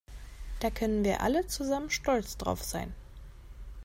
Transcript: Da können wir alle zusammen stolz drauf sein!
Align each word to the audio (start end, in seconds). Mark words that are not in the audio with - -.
Da 0.61 0.71
können 0.71 1.05
wir 1.05 1.21
alle 1.21 1.45
zusammen 1.45 1.91
stolz 1.91 2.35
drauf 2.35 2.63
sein! 2.63 2.91